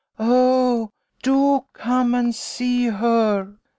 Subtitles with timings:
[0.17, 0.89] Oh,
[1.21, 3.53] do come and see her!